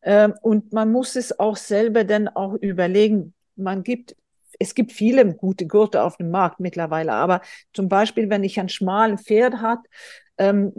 [0.00, 3.32] Äh, und man muss es auch selber dann auch überlegen.
[3.54, 4.16] Man gibt
[4.58, 7.42] es gibt viele gute Gurte auf dem Markt mittlerweile, aber
[7.72, 9.80] zum Beispiel, wenn ich ein schmalen Pferd hat,
[10.36, 10.72] ähm,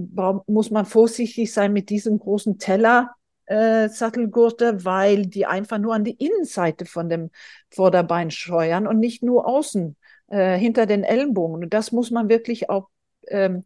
[0.48, 3.12] muss man vorsichtig sein mit diesem großen Teller.
[3.46, 7.32] Äh, Sattelgurte, weil die einfach nur an die Innenseite von dem
[7.72, 9.96] Vorderbein scheuern und nicht nur außen
[10.28, 11.63] äh, hinter den Ellenbogen.
[11.63, 12.89] Und das muss man wirklich auch
[13.28, 13.63] ähm,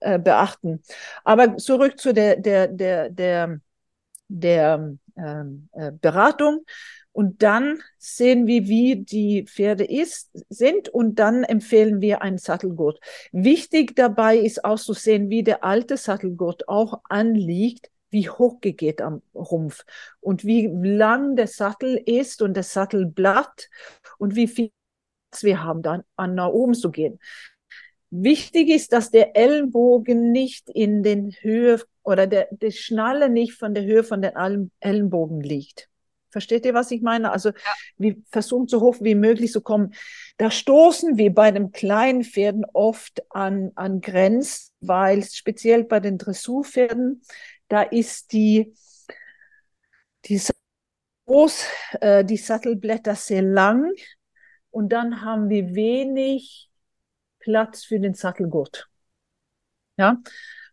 [0.00, 0.82] äh, beachten.
[1.22, 3.60] Aber zurück zu der der der der
[4.26, 6.64] der ähm, äh, Beratung.
[7.12, 13.00] Und dann sehen wir, wie die Pferde ist, sind und dann empfehlen wir einen Sattelgurt.
[13.32, 19.00] Wichtig dabei ist auch zu sehen, wie der alte Sattelgurt auch anliegt wie hoch geht
[19.00, 19.84] am Rumpf
[20.20, 23.70] und wie lang der Sattel ist und das Sattelblatt
[24.18, 24.70] und wie viel
[25.40, 27.18] wir haben, dann an nach oben zu gehen.
[28.10, 33.72] Wichtig ist, dass der Ellenbogen nicht in den Höhe oder der, der Schnalle nicht von
[33.72, 34.32] der Höhe von den
[34.80, 35.88] Ellenbogen liegt.
[36.32, 37.30] Versteht ihr, was ich meine?
[37.30, 37.74] Also ja.
[37.98, 39.94] wir versuchen so hoch wie möglich zu kommen.
[40.38, 46.18] Da stoßen wir bei den kleinen Pferden oft an, an Grenzen, weil speziell bei den
[46.18, 47.22] Dressurpferden,
[47.68, 48.74] da ist die,
[50.24, 50.40] die,
[51.26, 51.64] groß,
[52.00, 53.92] äh, die Sattelblätter sehr lang
[54.70, 56.70] und dann haben wir wenig
[57.38, 58.88] Platz für den Sattelgurt.
[59.98, 60.22] Ja,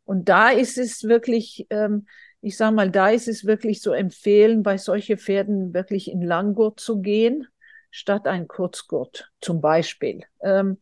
[0.06, 2.08] und da ist es wirklich, ähm,
[2.42, 6.80] ich sage mal, da ist es wirklich so empfehlen, bei solchen Pferden wirklich in Langgurt
[6.80, 7.48] zu gehen,
[7.92, 10.24] statt ein Kurzgurt zum Beispiel.
[10.42, 10.78] Ähm,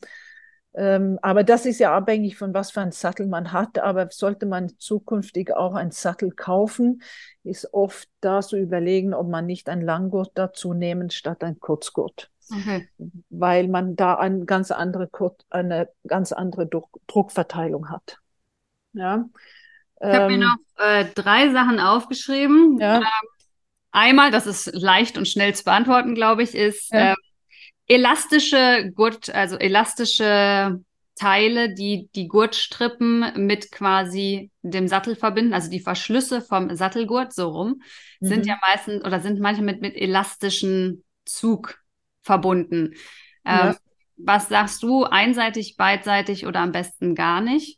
[0.77, 3.79] ähm, aber das ist ja abhängig von was für ein Sattel man hat.
[3.79, 7.01] Aber sollte man zukünftig auch ein Sattel kaufen,
[7.43, 12.29] ist oft da zu überlegen, ob man nicht ein Langgurt dazu nehmen statt ein Kurzgurt.
[12.51, 12.87] Okay.
[13.29, 15.09] Weil man da eine ganz andere,
[15.49, 16.69] eine ganz andere
[17.07, 18.19] Druckverteilung hat.
[18.93, 19.27] Ja.
[19.99, 22.77] Ich habe mir ähm, noch äh, drei Sachen aufgeschrieben.
[22.79, 22.97] Ja.
[22.97, 23.03] Ähm,
[23.91, 27.13] einmal, das ist leicht und schnell zu beantworten, glaube ich, ist ja.
[27.13, 27.15] äh,
[27.87, 30.79] elastische Gurt, also elastische
[31.15, 37.49] Teile, die die Gurtstrippen mit quasi dem Sattel verbinden, also die Verschlüsse vom Sattelgurt so
[37.49, 37.81] rum,
[38.19, 38.27] mhm.
[38.27, 41.79] sind ja meistens oder sind manchmal mit, mit elastischen Zug
[42.21, 42.93] verbunden.
[43.45, 43.75] Ähm, ja.
[44.17, 47.76] Was sagst du, einseitig, beidseitig oder am besten gar nicht?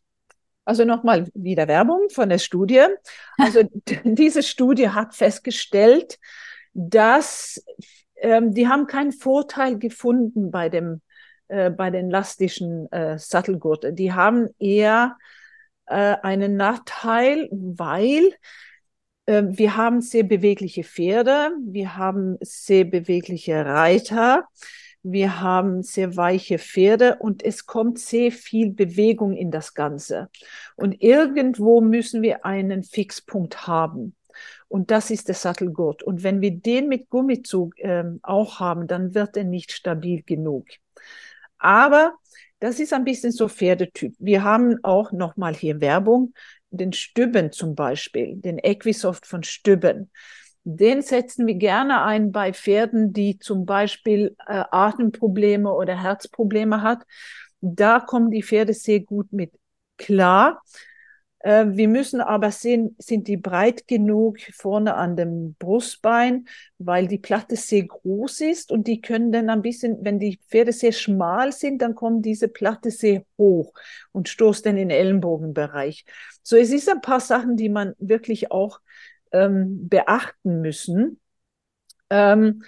[0.65, 2.86] Also nochmal wieder Werbung von der Studie.
[3.38, 3.63] Also
[4.04, 6.19] diese Studie hat festgestellt,
[6.74, 7.63] dass
[8.17, 11.02] ähm, die haben keinen Vorteil gefunden bei dem
[11.48, 13.95] äh, bei den elastischen äh, Sattelgurten.
[13.95, 15.17] Die haben eher
[15.88, 18.36] äh, einen Nachteil, weil
[19.26, 24.48] äh, wir haben sehr bewegliche Pferde, wir haben sehr bewegliche Reiter
[25.04, 30.30] wir haben sehr weiche Pferde und es kommt sehr viel Bewegung in das Ganze.
[30.76, 34.16] Und irgendwo müssen wir einen Fixpunkt haben.
[34.68, 36.04] Und das ist der Sattelgurt.
[36.04, 40.66] Und wenn wir den mit Gummizug äh, auch haben, dann wird er nicht stabil genug.
[41.58, 42.16] Aber
[42.60, 44.16] das ist ein bisschen so Pferdetyp.
[44.20, 46.34] Wir haben auch nochmal hier Werbung,
[46.72, 50.12] den Stübben zum Beispiel, den Equisoft von Stübben.
[50.72, 57.08] Den setzen wir gerne ein bei Pferden, die zum Beispiel äh, Atemprobleme oder Herzprobleme hat.
[57.60, 59.52] Da kommen die Pferde sehr gut mit
[59.98, 60.62] klar.
[61.40, 66.46] Äh, wir müssen aber sehen, sind die breit genug vorne an dem Brustbein,
[66.78, 70.72] weil die Platte sehr groß ist und die können dann ein bisschen, wenn die Pferde
[70.72, 73.74] sehr schmal sind, dann kommt diese Platte sehr hoch
[74.12, 76.06] und stoßt dann in den Ellenbogenbereich.
[76.44, 78.82] So, es ist ein paar Sachen, die man wirklich auch
[79.32, 81.20] ähm, beachten müssen.
[82.10, 82.63] Ähm,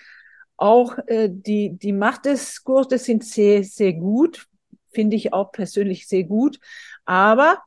[0.58, 4.47] auch äh, die, die Macht des Gurtes sind sehr, sehr gut,
[4.91, 6.60] finde ich auch persönlich sehr gut.
[7.06, 7.58] Aber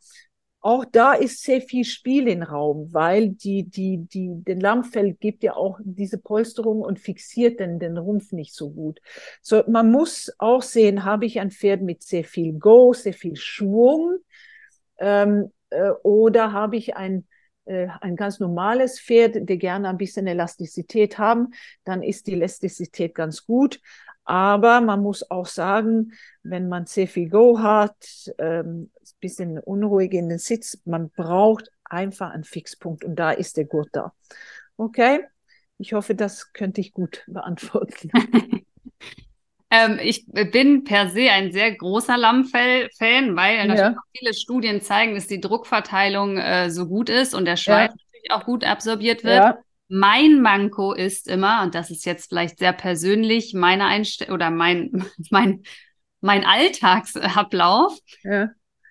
[0.60, 5.42] auch da ist sehr viel Spiel im Raum, weil die, die, die, den Lammfell gibt
[5.42, 9.00] ja auch diese Polsterung und fixiert dann den Rumpf nicht so gut.
[9.42, 13.36] So, man muss auch sehen, habe ich ein Pferd mit sehr viel Go, sehr viel
[13.36, 14.16] Schwung,
[14.98, 17.26] ähm, äh, oder habe ich ein
[17.66, 21.52] ein ganz normales Pferd, der gerne ein bisschen Elastizität haben,
[21.84, 23.80] dann ist die Elastizität ganz gut.
[24.24, 30.12] Aber man muss auch sagen, wenn man sehr viel Go hat, ähm, ein bisschen unruhig
[30.12, 34.14] in den Sitz, man braucht einfach einen Fixpunkt und da ist der Gurt da.
[34.76, 35.20] Okay?
[35.78, 38.10] Ich hoffe, das könnte ich gut beantworten.
[39.74, 43.96] Ähm, ich bin per se ein sehr großer Lammfell-Fan, weil ja.
[44.16, 47.96] viele Studien zeigen, dass die Druckverteilung äh, so gut ist und der Schweiß ja.
[47.96, 49.36] natürlich auch gut absorbiert wird.
[49.36, 49.58] Ja.
[49.88, 55.04] Mein Manko ist immer, und das ist jetzt vielleicht sehr persönlich, meine Einstellung oder mein,
[55.30, 55.64] mein,
[56.20, 57.98] mein Alltagsablauf,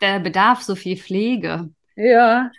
[0.01, 1.69] der bedarf so viel Pflege.
[1.95, 2.51] Ja.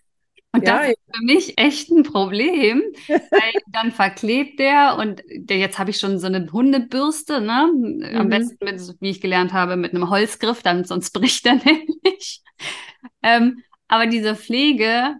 [0.54, 5.58] Und ja, das ist für mich echt ein Problem, weil dann verklebt der und der,
[5.58, 7.72] jetzt habe ich schon so eine Hundebürste, ne?
[7.74, 8.16] Mhm.
[8.16, 12.42] Am besten mit, wie ich gelernt habe, mit einem Holzgriff, dann sonst bricht er nämlich.
[13.22, 15.16] Ähm, aber diese Pflege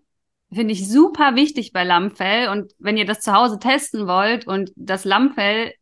[0.53, 4.71] finde ich super wichtig bei Lammfell und wenn ihr das zu Hause testen wollt und
[4.77, 5.73] das Lammfell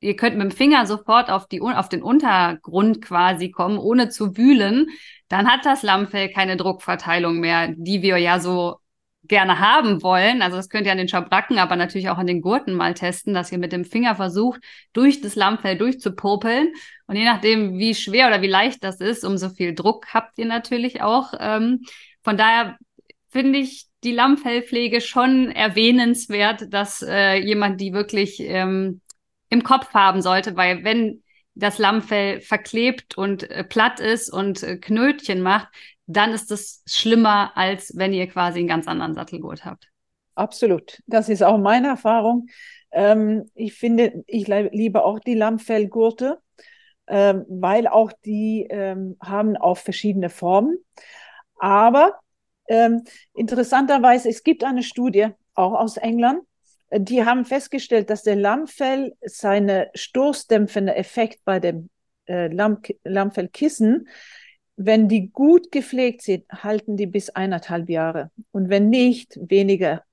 [0.00, 4.36] ihr könnt mit dem Finger sofort auf, die, auf den Untergrund quasi kommen, ohne zu
[4.36, 4.88] wühlen,
[5.28, 8.76] dann hat das Lammfell keine Druckverteilung mehr, die wir ja so
[9.24, 10.42] gerne haben wollen.
[10.42, 13.34] Also das könnt ihr an den Schabracken, aber natürlich auch an den Gurten mal testen,
[13.34, 14.60] dass ihr mit dem Finger versucht,
[14.92, 16.72] durch das Lammfell durchzupopeln.
[17.06, 20.46] Und je nachdem, wie schwer oder wie leicht das ist, umso viel Druck habt ihr
[20.46, 21.34] natürlich auch.
[21.38, 21.84] Ähm,
[22.22, 22.78] von daher
[23.28, 29.00] finde ich die Lammfellpflege schon erwähnenswert, dass äh, jemand die wirklich ähm,
[29.50, 31.22] im Kopf haben sollte, weil wenn
[31.54, 35.68] das Lammfell verklebt und äh, platt ist und äh, Knötchen macht,
[36.08, 39.88] dann ist es schlimmer, als wenn ihr quasi einen ganz anderen Sattelgurt habt.
[40.34, 41.02] Absolut.
[41.06, 42.46] Das ist auch meine Erfahrung.
[42.90, 46.40] Ähm, ich finde, ich liebe auch die Lammfellgurte,
[47.06, 50.78] ähm, weil auch die ähm, haben auch verschiedene Formen.
[51.58, 52.18] Aber
[52.68, 56.40] ähm, interessanterweise, es gibt eine Studie, auch aus England,
[56.90, 61.90] die haben festgestellt, dass der Lammfell seine stoßdämpfende Effekt bei dem
[62.26, 64.08] äh, Lamm, Lammfellkissen,
[64.78, 68.30] wenn die gut gepflegt sind, halten die bis eineinhalb Jahre.
[68.52, 70.04] Und wenn nicht, weniger.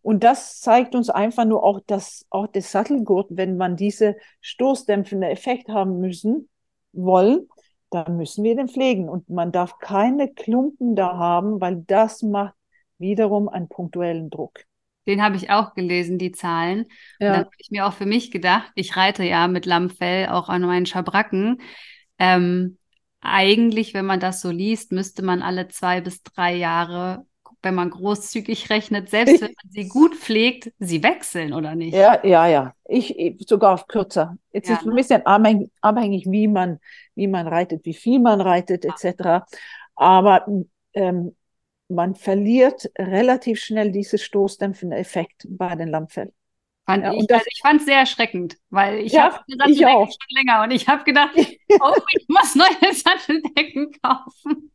[0.00, 5.28] Und das zeigt uns einfach nur auch, dass auch der Sattelgurt, wenn man diese stoßdämpfende
[5.28, 6.48] Effekt haben müssen,
[6.92, 7.46] wollen,
[7.90, 9.08] dann müssen wir den pflegen.
[9.08, 12.54] Und man darf keine Klumpen da haben, weil das macht
[12.98, 14.64] wiederum einen punktuellen Druck.
[15.06, 16.86] Den habe ich auch gelesen, die Zahlen.
[17.20, 17.28] Ja.
[17.28, 20.48] Und dann habe ich mir auch für mich gedacht, ich reite ja mit Lammfell auch
[20.48, 21.60] an meinen Schabracken.
[22.18, 22.78] Ähm,
[23.24, 27.26] eigentlich, wenn man das so liest, müsste man alle zwei bis drei Jahre,
[27.62, 31.94] wenn man großzügig rechnet, selbst wenn man sie gut pflegt, sie wechseln, oder nicht?
[31.94, 32.74] Ja, ja, ja.
[32.84, 34.36] Ich, ich sogar auf kürzer.
[34.52, 34.92] Jetzt ja, ist ne?
[34.92, 36.78] ein bisschen abhängig, abhängig, wie man,
[37.14, 39.44] wie man reitet, wie viel man reitet, etc.
[39.94, 40.46] Aber
[40.92, 41.34] ähm,
[41.88, 46.32] man verliert relativ schnell diesen stoßdämpfende Effekt bei den Lammfällen.
[46.86, 50.06] Fand ja, ich, also ich fand es sehr erschreckend, weil ich ja, habe auch.
[50.06, 54.70] schon länger und ich habe gedacht, oh, ich muss neue Satteldecken kaufen.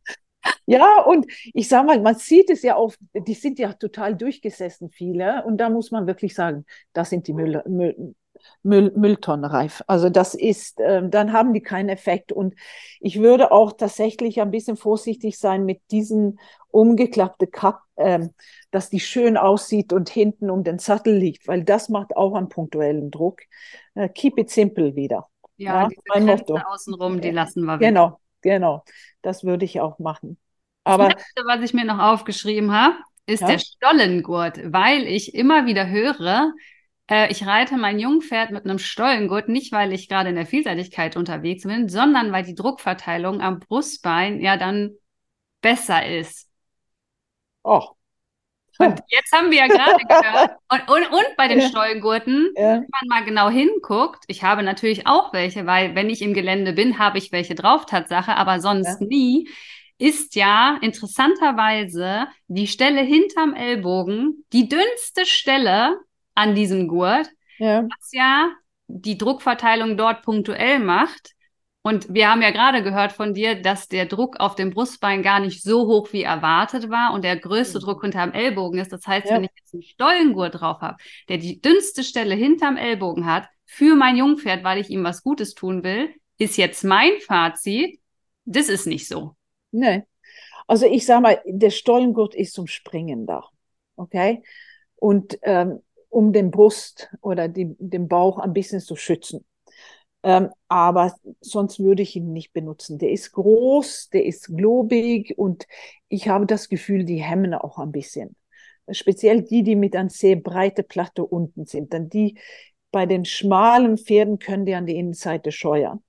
[0.66, 4.90] Ja, und ich sage mal, man sieht es ja oft, die sind ja total durchgesessen,
[4.90, 5.44] viele.
[5.44, 8.14] Und da muss man wirklich sagen, das sind die Müll, Müll,
[8.62, 9.82] Müll, Mülltonnenreif.
[9.86, 12.32] Also das ist, äh, dann haben die keinen Effekt.
[12.32, 12.54] Und
[13.00, 18.28] ich würde auch tatsächlich ein bisschen vorsichtig sein mit diesen umgeklappte Kapp, äh,
[18.70, 22.48] dass die schön aussieht und hinten um den Sattel liegt, weil das macht auch einen
[22.48, 23.40] punktuellen Druck.
[23.94, 25.28] Äh, keep it simple wieder.
[25.56, 26.56] Ja, ja diese mein Motto.
[26.56, 27.88] außenrum, die lassen wir wieder.
[27.88, 28.84] Genau, genau.
[29.22, 30.38] Das würde ich auch machen.
[30.84, 33.48] Aber das Letzte, was ich mir noch aufgeschrieben habe, ist ja?
[33.48, 36.52] der Stollengurt, weil ich immer wieder höre,
[37.10, 41.16] äh, ich reite mein Jungpferd mit einem Stollengurt, nicht weil ich gerade in der Vielseitigkeit
[41.16, 44.92] unterwegs bin, sondern weil die Druckverteilung am Brustbein ja dann
[45.60, 46.48] besser ist.
[47.62, 47.88] Oh.
[48.78, 51.68] Und jetzt haben wir ja gerade gehört, und, und, und, bei den ja.
[51.68, 52.76] Stollengurten, ja.
[52.76, 56.72] wenn man mal genau hinguckt, ich habe natürlich auch welche, weil wenn ich im Gelände
[56.72, 59.06] bin, habe ich welche drauf, Tatsache, aber sonst ja.
[59.06, 59.48] nie,
[59.98, 65.98] ist ja interessanterweise die Stelle hinterm Ellbogen die dünnste Stelle
[66.40, 67.82] an diesem Gurt, ja.
[67.82, 68.50] was ja
[68.88, 71.34] die Druckverteilung dort punktuell macht.
[71.82, 75.40] Und wir haben ja gerade gehört von dir, dass der Druck auf dem Brustbein gar
[75.40, 77.82] nicht so hoch wie erwartet war und der größte mhm.
[77.82, 78.92] Druck hinterm Ellbogen ist.
[78.92, 79.36] Das heißt, ja.
[79.36, 80.96] wenn ich jetzt einen Stollengurt drauf habe,
[81.28, 85.54] der die dünnste Stelle hinterm Ellbogen hat, für mein Jungpferd, weil ich ihm was Gutes
[85.54, 88.00] tun will, ist jetzt mein Fazit,
[88.44, 89.36] das ist nicht so.
[89.70, 90.02] Nee.
[90.66, 93.44] Also ich sage mal, der Stollengurt ist zum Springen da.
[93.96, 94.42] Okay?
[94.96, 99.44] Und ähm, um den Brust oder die, den Bauch ein bisschen zu schützen.
[100.22, 102.98] Ähm, aber sonst würde ich ihn nicht benutzen.
[102.98, 105.66] Der ist groß, der ist globig und
[106.08, 108.36] ich habe das Gefühl, die hemmen auch ein bisschen.
[108.90, 111.92] Speziell die, die mit einer sehr breite Platte unten sind.
[111.92, 112.38] Denn die
[112.90, 116.02] bei den schmalen Pferden können die an die Innenseite scheuern.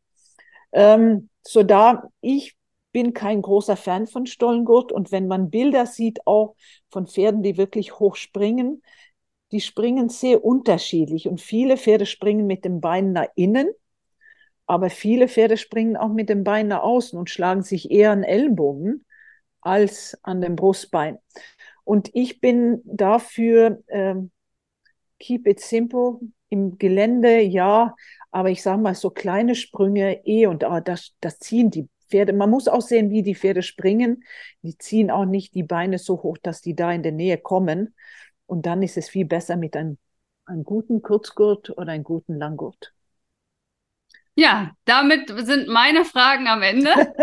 [0.72, 2.56] Ähm, so da, ich
[2.92, 6.56] bin kein großer Fan von Stollengurt und wenn man Bilder sieht, auch
[6.90, 8.82] von Pferden, die wirklich hoch springen,
[9.52, 13.70] die springen sehr unterschiedlich und viele Pferde springen mit dem Bein nach innen
[14.72, 18.24] aber viele Pferde springen auch mit dem Bein nach außen und schlagen sich eher an
[18.24, 19.06] Ellenbogen
[19.60, 21.18] als an dem Brustbein.
[21.84, 24.32] Und ich bin dafür, ähm,
[25.20, 27.96] keep it simple, im Gelände, ja,
[28.32, 32.32] aber ich sage mal, so kleine Sprünge, eh und ah, das, das ziehen die Pferde.
[32.32, 34.24] Man muss auch sehen, wie die Pferde springen.
[34.62, 37.94] Die ziehen auch nicht die Beine so hoch, dass die da in der Nähe kommen.
[38.52, 39.98] Und dann ist es viel besser mit einem,
[40.46, 42.92] einem guten Kurzgurt oder einem guten Langgurt.
[44.36, 46.90] Ja, damit sind meine Fragen am Ende.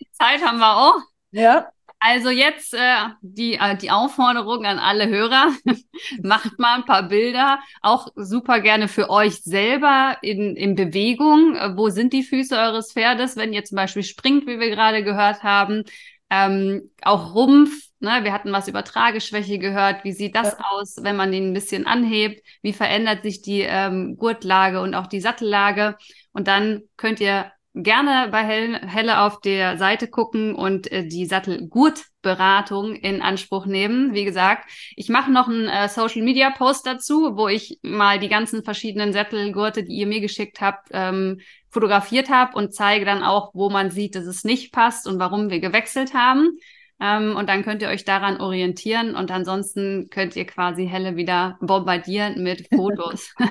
[0.00, 1.00] die Zeit haben wir auch.
[1.30, 1.70] Ja.
[2.00, 5.54] Also jetzt äh, die, äh, die Aufforderung an alle Hörer,
[6.22, 11.56] macht mal ein paar Bilder, auch super gerne für euch selber in, in Bewegung.
[11.56, 15.02] Äh, wo sind die Füße eures Pferdes, wenn ihr zum Beispiel springt, wie wir gerade
[15.02, 15.84] gehört haben?
[16.30, 17.70] Ähm, auch Rumpf,
[18.00, 18.20] ne?
[18.22, 20.04] wir hatten was über Trageschwäche gehört.
[20.04, 20.64] Wie sieht das ja.
[20.70, 22.44] aus, wenn man den ein bisschen anhebt?
[22.62, 25.96] Wie verändert sich die ähm, Gurtlage und auch die Sattellage?
[26.32, 32.94] Und dann könnt ihr gerne bei Helle auf der Seite gucken und äh, die Sattelgurtberatung
[32.94, 34.14] in Anspruch nehmen.
[34.14, 38.28] Wie gesagt, ich mache noch einen äh, Social Media Post dazu, wo ich mal die
[38.28, 41.40] ganzen verschiedenen Sattelgurte, die ihr mir geschickt habt, ähm,
[41.74, 45.50] fotografiert habe und zeige dann auch, wo man sieht, dass es nicht passt und warum
[45.50, 46.58] wir gewechselt haben.
[47.00, 51.58] Ähm, und dann könnt ihr euch daran orientieren und ansonsten könnt ihr quasi Helle wieder
[51.60, 53.34] bombardieren mit Fotos.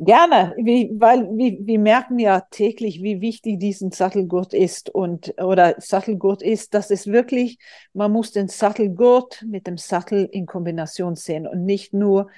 [0.00, 5.76] Gerne, wie, weil wir, wir merken ja täglich, wie wichtig diesen Sattelgurt ist und oder
[5.78, 6.74] Sattelgurt ist.
[6.74, 7.58] Das ist wirklich,
[7.92, 12.28] man muss den Sattelgurt mit dem Sattel in Kombination sehen und nicht nur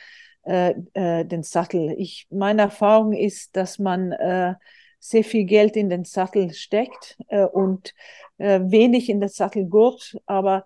[0.46, 1.94] äh, äh, den Sattel.
[1.98, 4.54] Ich, meine Erfahrung ist, dass man äh,
[5.00, 7.94] sehr viel Geld in den Sattel steckt äh, und
[8.38, 10.64] äh, wenig in den Sattelgurt, aber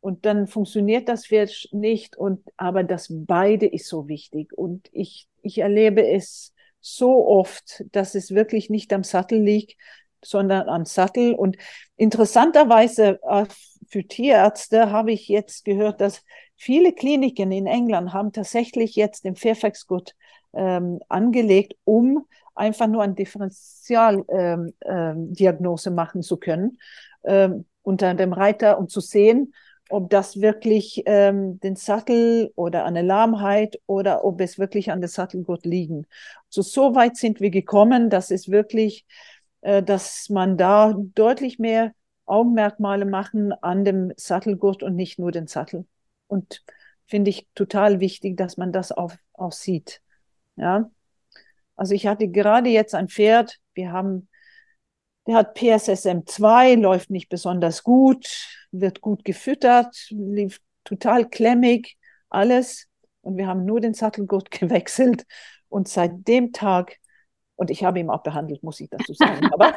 [0.00, 1.30] und dann funktioniert das
[1.70, 7.84] nicht und aber das beide ist so wichtig und ich ich erlebe es so oft,
[7.92, 9.76] dass es wirklich nicht am Sattel liegt,
[10.22, 11.56] sondern am Sattel und
[11.96, 13.46] interessanterweise äh,
[13.88, 16.22] für Tierärzte habe ich jetzt gehört, dass
[16.56, 20.14] viele Kliniken in England haben tatsächlich jetzt den Fairfax Gurt
[20.52, 26.78] ähm, angelegt, um einfach nur eine Differentialdiagnose ähm, ähm, machen zu können
[27.24, 29.54] ähm, unter dem Reiter und zu sehen,
[29.90, 35.08] ob das wirklich ähm, den Sattel oder eine Lahmheit oder ob es wirklich an der
[35.08, 36.06] Sattelgurt liegen.
[36.48, 39.04] So, so weit sind wir gekommen, dass es wirklich,
[39.60, 41.92] äh, dass man da deutlich mehr
[42.26, 45.86] Augenmerkmale machen an dem Sattelgurt und nicht nur den Sattel.
[46.34, 46.64] Und
[47.06, 50.02] finde ich total wichtig, dass man das auch, auch sieht.
[50.56, 50.90] Ja.
[51.76, 54.28] Also ich hatte gerade jetzt ein Pferd, wir haben,
[55.28, 58.26] der hat PSSM 2, läuft nicht besonders gut,
[58.72, 61.96] wird gut gefüttert, lief total klemmig,
[62.30, 62.88] alles.
[63.20, 65.24] Und wir haben nur den Sattelgurt gewechselt.
[65.68, 66.96] Und seit dem Tag,
[67.54, 69.76] und ich habe ihn auch behandelt, muss ich dazu sagen, aber,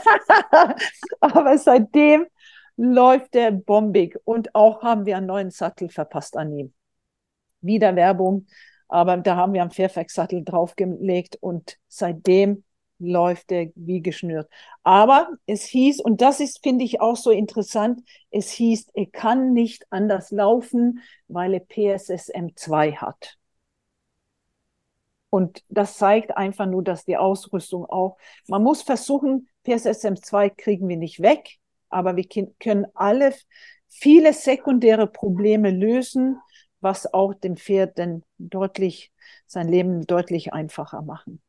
[1.20, 2.26] aber seitdem
[2.78, 4.18] läuft der bombig.
[4.24, 6.74] Und auch haben wir einen neuen Sattel verpasst an ihm.
[7.62, 8.48] Wieder Werbung.
[8.88, 12.64] Aber da haben wir einen Fairfax-Sattel draufgelegt und seitdem
[13.00, 14.50] läuft er wie geschnürt.
[14.84, 18.02] Aber es hieß, und das ist, finde ich, auch so interessant,
[18.32, 23.38] es hieß, er kann nicht anders laufen, weil er PSSM 2 hat.
[25.30, 28.18] Und das zeigt einfach nur, dass die Ausrüstung auch,
[28.48, 31.60] man muss versuchen, PSSM 2 kriegen wir nicht weg,
[31.90, 32.26] aber wir
[32.60, 33.34] können alle
[33.88, 36.40] viele sekundäre Probleme lösen,
[36.80, 39.12] was auch dem Pferd dann deutlich
[39.46, 41.42] sein Leben deutlich einfacher machen.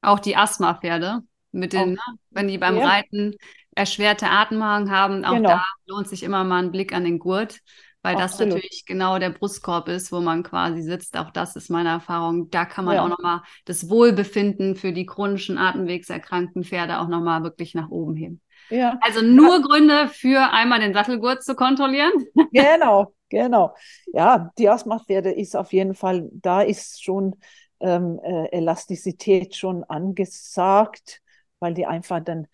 [0.00, 1.20] Auch die Asthma-Pferde,
[1.52, 2.86] mit den, auch, ne, wenn die beim ja.
[2.86, 3.36] Reiten
[3.74, 5.50] erschwerte Atemmagen haben, auch genau.
[5.50, 7.60] da lohnt sich immer mal ein Blick an den Gurt,
[8.02, 8.54] weil Absolut.
[8.54, 11.16] das natürlich genau der Brustkorb ist, wo man quasi sitzt.
[11.16, 12.50] Auch das ist meine Erfahrung.
[12.50, 13.04] Da kann man ja.
[13.04, 18.40] auch nochmal das Wohlbefinden für die chronischen Atemwegserkrankten Pferde auch nochmal wirklich nach oben heben.
[18.72, 18.98] Ja.
[19.00, 19.62] Also nur ja.
[19.62, 22.12] Gründe für einmal den Sattelgurt zu kontrollieren.
[22.52, 23.74] Genau, genau.
[24.12, 27.36] Ja, die Asthma-Pferde ist auf jeden Fall, da ist schon
[27.80, 31.20] ähm, äh, Elastizität schon angesagt,
[31.60, 32.48] weil die einfach dann ein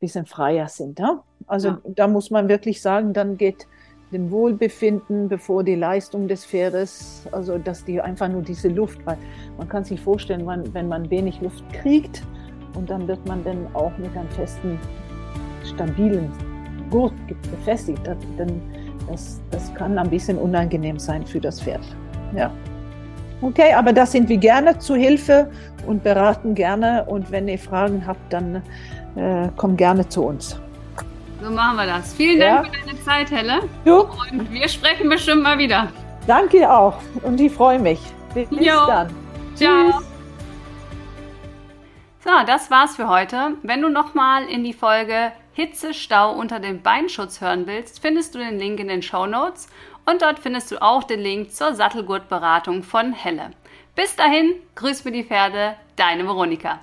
[0.00, 0.98] bisschen freier sind.
[0.98, 1.24] Ja?
[1.46, 1.80] Also ja.
[1.84, 3.66] da muss man wirklich sagen, dann geht
[4.12, 9.18] dem Wohlbefinden bevor die Leistung des Pferdes, also dass die einfach nur diese Luft, weil
[9.58, 12.22] man kann sich vorstellen, wenn man wenig Luft kriegt
[12.76, 14.78] und dann wird man dann auch mit einem festen,
[15.64, 16.30] stabilen
[16.90, 17.14] Gurt
[17.50, 18.60] befestigt, dann
[19.10, 21.82] das, das kann ein bisschen unangenehm sein für das Pferd.
[22.34, 22.50] Ja.
[23.40, 25.50] Okay, aber da sind wir gerne zu Hilfe
[25.86, 27.04] und beraten gerne.
[27.04, 28.62] Und wenn ihr Fragen habt, dann
[29.16, 30.58] äh, kommt gerne zu uns.
[31.42, 32.14] So machen wir das.
[32.14, 32.72] Vielen Dank ja.
[32.72, 33.60] für deine Zeit, Helle.
[33.84, 34.08] Jo.
[34.30, 35.88] Und wir sprechen bestimmt mal wieder.
[36.26, 36.96] Danke auch.
[37.22, 38.00] Und ich freue mich.
[38.32, 38.86] Bis jo.
[38.86, 39.10] dann.
[39.54, 39.90] Ciao.
[39.90, 40.06] Tschüss.
[42.24, 43.52] So, das war's für heute.
[43.62, 48.58] Wenn du nochmal in die Folge Hitzestau unter dem Beinschutz hören willst, findest du den
[48.58, 49.68] Link in den Show Notes
[50.04, 53.52] und dort findest du auch den Link zur Sattelgurtberatung von Helle.
[53.94, 56.80] Bis dahin, grüß mir die Pferde, deine Veronika.